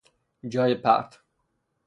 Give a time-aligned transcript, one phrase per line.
[0.49, 1.19] جای پرت